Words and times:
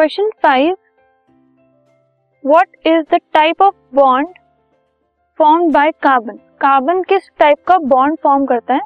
Question 0.00 0.28
five 0.42 0.76
what 2.44 2.86
is 2.86 3.02
the 3.10 3.18
type 3.34 3.62
of 3.62 3.74
bond 3.94 4.28
form 5.40 5.70
by 5.72 5.90
carbon 6.02 6.36
carbon 6.60 7.02
किस 7.02 7.28
type 7.38 7.58
का 7.66 7.76
bond 7.78 8.16
form 8.22 8.46
करता 8.46 8.74
है? 8.74 8.80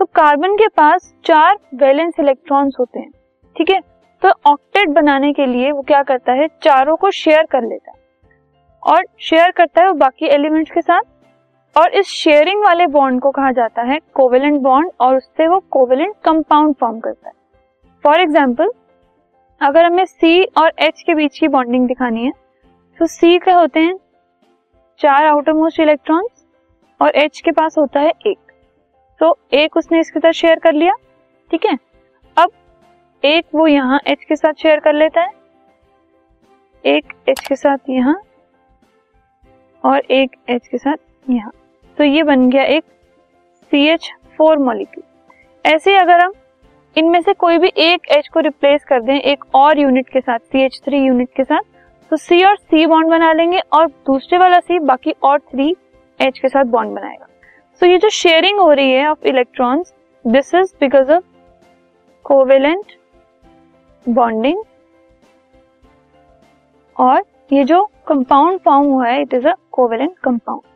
तो 0.00 0.04
कार्बन 0.04 0.54
के 0.56 0.68
पास 0.68 1.12
चार 1.24 1.58
वैलेंस 1.74 2.20
इलेक्ट्रॉन्स 2.20 2.76
होते 2.80 2.98
हैं, 2.98 3.10
ठीक 3.56 3.70
है? 3.70 3.80
तो 4.22 4.28
ऑक्टेट 4.50 4.88
बनाने 4.90 5.32
के 5.32 5.46
लिए 5.46 5.72
वो 5.72 5.82
क्या 5.82 6.02
करता 6.02 6.32
है? 6.32 6.48
चारों 6.62 6.96
को 6.96 7.10
शेयर 7.10 7.46
कर 7.50 7.62
लेता 7.62 7.90
है। 7.90 7.96
और 8.82 9.04
शेयर 9.20 9.50
करता 9.50 9.82
है 9.82 9.88
वो 9.88 9.94
बाकी 9.96 10.26
एलिमेंट्स 10.28 10.70
के 10.70 10.80
साथ। 10.82 11.02
और 11.76 11.94
इस 11.94 12.06
शेयरिंग 12.14 12.64
वाले 12.64 12.86
बॉन्ड 12.88 13.20
को 13.22 13.30
कहा 13.32 13.52
जाता 13.52 13.82
है 13.82 14.00
कोवेलेंट 14.14 14.60
बॉन्ड 14.62 14.90
और 15.00 15.16
उससे 15.16 15.48
वो 15.48 15.60
कोवेलेंट 15.70 16.16
कंपाउंड 16.24 16.74
फॉर्म 16.74 17.00
करता 17.00 17.28
है। 17.28 17.34
फॉर 18.04 18.20
एग्ज़ाम्पल 18.20 18.72
अगर 19.60 19.84
हमें 19.84 20.04
सी 20.04 20.44
और 20.58 20.72
एच 20.80 21.02
के 21.02 21.14
बीच 21.14 21.38
की 21.38 21.48
बॉन्डिंग 21.48 21.86
दिखानी 21.88 22.24
है 22.24 22.32
तो 23.00 23.06
सी 23.08 23.38
के 23.38 23.50
होते 23.50 23.80
हैं? 23.80 23.96
चार 25.00 25.26
आउटर 25.26 25.52
मोस्ट 25.52 25.80
इलेक्ट्रॉन्स 25.80 26.44
और 27.00 27.16
एच 27.16 27.40
के 27.40 27.52
पास 27.52 27.78
होता 27.78 28.00
है 28.00 28.12
एक। 28.26 28.38
तो 29.20 29.36
एक 29.54 29.76
उसने 29.76 30.00
इसके 30.00 30.20
साथ 30.20 30.32
शेयर 30.32 30.58
कर 30.58 30.72
लिया, 30.72 30.92
ठीक 31.50 31.66
है? 31.66 31.76
अब 32.36 32.50
एक 33.22 33.44
वो 33.54 33.66
यहाँ 33.66 34.00
एच 34.06 34.24
के 34.24 34.36
साथ 34.36 34.52
शेयर 34.52 34.80
कर 34.80 34.92
लेता 34.92 35.20
है, 35.20 35.32
एक 36.84 37.12
एच 37.28 37.40
के 37.40 37.56
साथ 37.56 37.90
यहाँ 37.90 38.20
और 39.84 39.98
एक 40.00 40.36
एच 40.50 40.66
के 40.66 40.78
साथ 40.78 40.96
यहाँ। 41.26 41.52
तो 41.98 42.04
ये 42.04 42.22
बन 42.22 42.48
गया 42.50 42.64
एक 42.64 42.84
सी 43.72 43.86
एच 43.88 44.10
फोर 44.38 44.58
मॉलिक्यूल 44.60 45.04
ऐसे 45.64 45.96
अगर 45.96 46.20
हम 46.20 46.32
इनमें 46.96 47.20
से 47.20 47.32
कोई 47.34 47.58
भी 47.58 47.68
एक 47.76 48.08
एच 48.10 48.28
को 48.28 48.40
रिप्लेस 48.40 48.84
कर 48.84 49.00
दें 49.02 49.14
एक 49.14 49.44
और 49.54 49.78
यूनिट 49.78 50.08
के 50.08 50.20
साथ 50.20 50.38
सी 50.38 50.62
एच 50.64 50.80
थ्री 50.84 50.98
यूनिट 50.98 51.28
के 51.36 51.44
साथ 51.44 51.62
तो 52.10 52.16
सी 52.16 52.42
और 52.44 52.56
सी 52.56 52.86
बॉन्ड 52.86 53.10
बना 53.10 53.32
लेंगे 53.32 53.58
और 53.72 53.86
दूसरे 54.06 54.38
वाला 54.38 54.60
सी 54.60 54.78
बाकी 54.78 55.14
और 55.22 55.38
थ्री 55.40 55.74
एच 56.20 56.38
के 56.38 56.48
साथ 56.48 56.64
बॉन्ड 56.64 56.94
बनाएगा। 56.94 57.26
सो 57.26 57.86
so, 57.86 57.92
ये 57.92 57.98
जो 57.98 58.08
शेयरिंग 58.10 58.60
हो 58.60 58.72
रही 58.72 58.92
है 58.92 59.08
of 59.08 59.26
electrons 59.26 59.92
this 60.24 60.54
is 60.54 60.72
because 60.80 61.12
of 61.12 61.24
covalent 62.24 62.96
bonding 64.06 64.62
और 66.96 67.22
ये 67.52 67.64
जो 67.64 67.82
कंपाउंड 68.08 68.60
फॉर्म 68.60 68.86
हुआ 68.86 69.08
है 69.08 69.20
it 69.22 69.34
is 69.34 69.46
a 69.48 69.54
covalent 69.72 70.18
compound 70.18 70.75